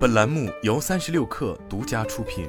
[0.00, 2.48] 本栏目由三十六氪独家出品。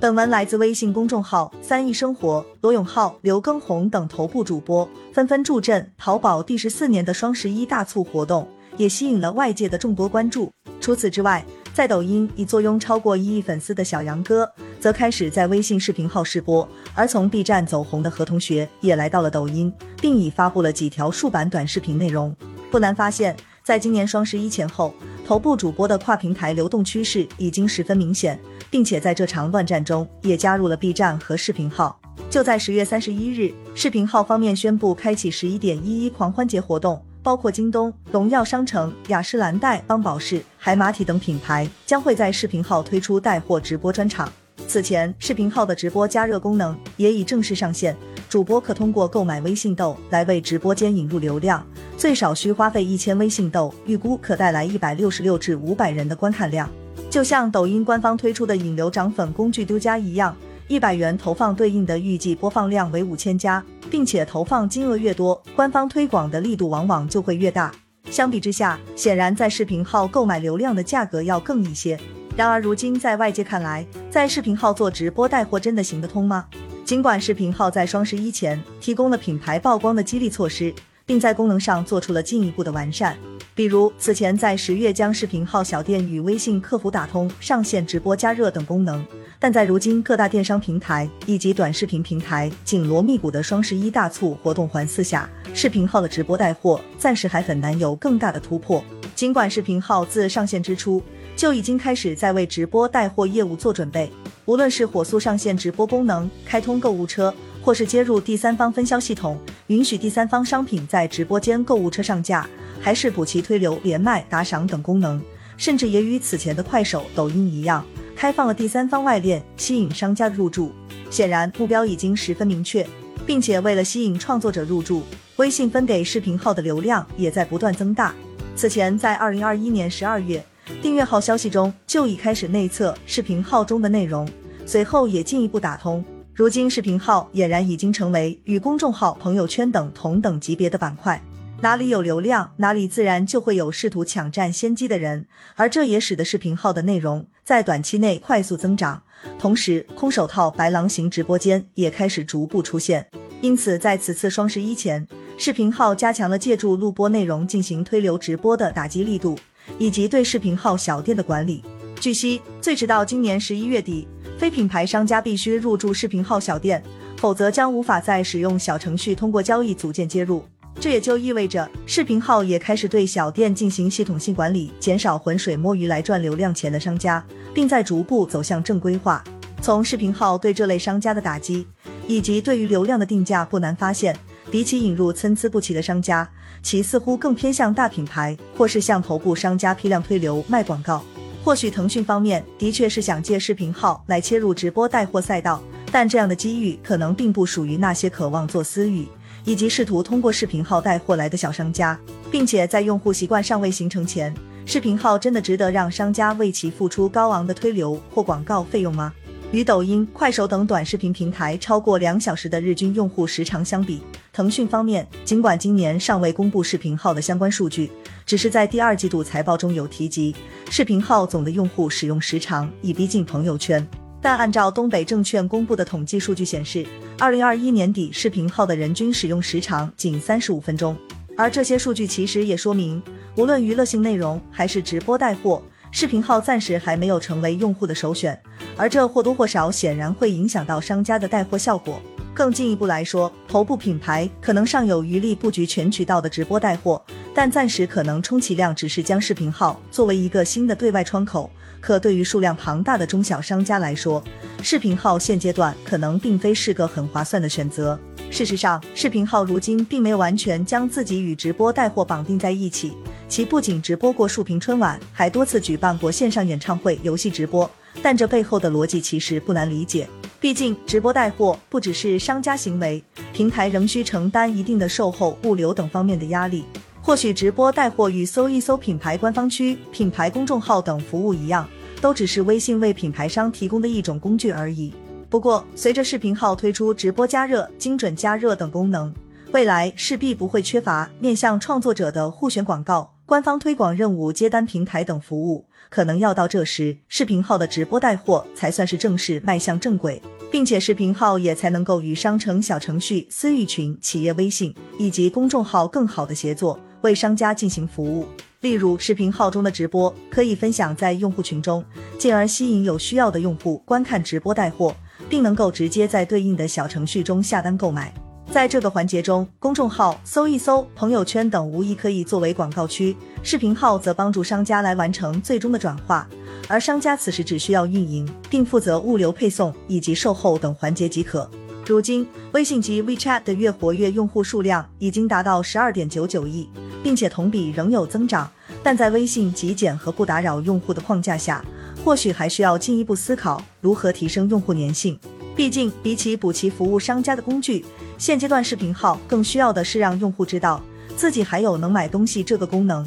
[0.00, 8.48] 本文来自微信公众号“三亿生活”，罗永浩、刘畊宏等头部主播纷纷助阵淘宝第十四年的双十一大促活动，
[8.78, 10.50] 也吸引了外界的众多关注。
[10.80, 11.44] 除此之外，
[11.74, 14.50] 在抖音已坐拥超过一亿粉丝的小杨哥，
[14.80, 22.34] 则开始在微信视频号试播；而从 B 站走红的何同学也来到了抖音，并已发布了几条竖版短视频内容。
[22.74, 24.92] 不难发现，在今年双十一前后，
[25.24, 28.36] 头部主播的跨平台流动趋势已经十分明显，
[28.68, 31.96] 并且在这场乱战中也加入了 B 站和视频号。
[32.28, 37.00] 就在十月三十一日，视频号方面宣布开启十一点一一狂欢节活动。
[37.22, 44.28] 包括京东、荣耀商城、雅诗兰黛、邦宝适、海马体等品牌将会在视频号推出带货直播专场。
[44.66, 47.96] 此前，视频号的直播加热功能也已正式上线，
[48.34, 51.64] 主播可通过购买微信豆来为直播间引入流量，
[51.96, 56.68] 最少需花费一千微信豆，预估可带来一百六十六至五百人的观看量。
[57.08, 60.36] 就像抖音官方推出的引流涨粉工具丢加一样。
[60.66, 67.70] 一百元投放对应的预计播放量为五千加，并且投放金额越多，官方推广的力度往往就会越大。
[68.10, 71.96] 相比之下，显然在视频号购买流量的价格要更一些。
[72.36, 76.46] 然而，如今在外界看来，在视频号做直播带货真的行得通吗？
[76.84, 80.72] 尽管视频号在双十一前提供了品牌曝光的激励措施，
[81.06, 83.16] 并在功能上做出了进一步的完善，
[83.54, 89.02] 比如此前在十月将视频号小店与微信客服打通，上线直播加热等功能。
[89.38, 98.84] 但在如今各大电商平台以及短视频平台紧锣密鼓的双十一大促活动环伺下，视频号的直播带货暂时还很难有更大的突破。
[99.14, 101.02] 尽管视频号自上线之初
[101.34, 104.10] 就已经开始在为直播带货业务做准备，
[104.46, 112.46] 无论是火速上线直播功能、开通购物车，或是接入第三方分销系统，允许第三方商品在直播间购物车上架，
[112.80, 115.20] 还是补齐推流、连麦、打赏等功能，
[115.56, 117.84] 甚至也与此前的快手、抖音一样。
[118.14, 120.70] 开放了第三方外链，吸引商家入驻。
[121.10, 122.86] 显然目标已经十分明确，
[123.24, 125.02] 并且为了吸引创作者入驻，
[125.36, 128.14] 微信分给视频号的流量也在不断增大。
[128.54, 130.44] 此前在二零二一年十二月，
[130.82, 134.28] 订阅号消息中就已开始内测视频号中的内容，
[134.66, 136.04] 随后也进一步打通。
[136.32, 141.22] 如今视频号俨然已经成为与公众号、朋友圈等同等级别的板块。
[141.60, 149.02] 哪里有流量，哪里自然就会有试图抢占先机的人，而这也使得视频号的内容在短期内快速增长。
[149.38, 153.08] 同时，空手套白狼型直播间也开始逐步出现。
[153.40, 155.06] 因此，在此次双十一前，
[155.38, 159.38] 视频号加强了借助录播内容进行推流直播的打击力度，
[159.78, 161.62] 以及对视频号小店的管理。
[162.00, 164.06] 据悉，最迟到今年十一月底，
[164.38, 166.82] 非品牌商家必须入驻视频号小店，
[167.16, 170.44] 否则将无法再使用小程序通过交易组件接入。
[170.80, 179.22] 这也就意味着，视频号也开始对小店进行系统性管理，减少浑水摸鱼来赚流量钱的商家，并在逐步走向正规化。
[179.62, 181.66] 从视频号对这类商家的打击，
[182.06, 184.14] 以及对于流量的定价，不难发现，
[184.54, 186.30] 比起引入参差不齐的商家，
[186.62, 191.02] 其似乎更偏向大品牌，或是向头部商家批量推流卖广告。
[191.42, 195.60] 或许腾讯方面的确是想借视频号来切入直播带货赛道，
[195.90, 199.08] 但这样的机遇可能并不属于那些渴望做私域。
[199.44, 201.98] 以及试图通过视频号带货来的小商家，
[202.30, 204.32] 并且在用户习惯尚未形成前，
[204.64, 209.12] 视频号真的值得让商家为其付出高昂的推流或广告费用吗？
[209.50, 214.00] 与抖音、快手等短视频平台超过两小时的日均用户时长相比，
[214.34, 217.88] 腾讯方面尽管今年尚未公布视频号的相关数据，
[218.26, 220.34] 只是在第二季度财报中有提及，
[220.68, 223.86] 视频号总的用户使用时长已逼近朋友圈。
[224.20, 226.84] 但按照东北证券公布的统计数据显示，
[227.16, 230.96] 二零二一年底视频号的人均使用时长仅三十五分钟。
[231.36, 233.00] 而这些数据其实也说明，
[233.36, 235.62] 无论娱乐性内容还是直播带货，
[235.92, 238.36] 视频号暂时还没有成为用户的首选。
[238.76, 242.02] 而这或多或少显然会影响到商家的带货效果。
[242.34, 247.00] 更进一步来说，头部品牌可能尚有余力布局全渠道的直播带货，
[247.32, 251.48] 但暂时可能充其量只是将视频号作为一个新的对外窗口。
[251.80, 254.22] 可对于数量庞大的中小商家来说，
[254.62, 257.98] 视频号现阶段可能并非是个很划算的选择。
[258.30, 262.94] 事实上，视频号如今并没有完全将自己与直播带货绑定在一起，
[263.28, 267.70] 其不仅直播过竖屏春晚，还多次举办过线上演唱会、游戏直播。
[268.02, 270.08] 但这背后的逻辑其实不难理解，
[270.44, 273.02] 毕竟直播带货不只是商家行为，
[273.32, 276.66] 平台仍需承担一定的售后、物流等方面的压力。
[277.00, 281.66] 或许直播带货与搜一搜品牌官方区、品牌公众号等服务一样，
[281.98, 284.92] 都只是微信为品牌商提供的一种工具而已。
[285.30, 289.14] 不过，随着视频号推出直播加热、精准加热等功能，
[289.52, 295.64] 未来势必不会缺乏面向创作者的互选广告、官方推广任务、接单平台等服务。
[295.90, 300.20] 可能要到这时，视频号的直播带货才算是正式迈向正轨，
[300.50, 308.26] 并且视频号也才能够与商城小程序、私域群、企业微信以及公众号更好的协作，为商家进行服务。
[308.60, 311.84] 例如，视频号中的直播可以分享在用户群中，
[312.16, 314.94] 进而吸引有需要的用户观看直播带货，
[315.28, 318.14] 并能够直接在对应的小程序中下单购买。
[318.50, 326.26] 在这个环节中，公众号、搜一搜、朋友圈等无疑可以作为广告区，视频号则帮助商家来完成最终的转化，
[326.66, 331.48] 而商家此时只需要运营，并负责物流配送以及售后等环节即可。
[331.86, 336.66] 如今，微信及 WeChat 的月活跃用户数量已经达到十二点九九亿，
[337.02, 338.50] 并且同比仍有增长。
[338.82, 341.62] 但在微信极简和不打扰用户的框架下，
[342.02, 345.18] 或许还需要进一步思考如何提升用户粘性。
[345.54, 347.84] 毕竟，比起补齐服务商家的工具，
[348.16, 350.82] 现阶段视频号更需要的是让用户知道
[351.16, 353.06] 自己还有能买东西这个功能。